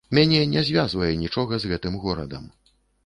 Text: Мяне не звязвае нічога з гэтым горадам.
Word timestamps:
Мяне 0.17 0.37
не 0.53 0.63
звязвае 0.69 1.09
нічога 1.25 1.53
з 1.61 1.71
гэтым 1.73 2.01
горадам. 2.07 2.49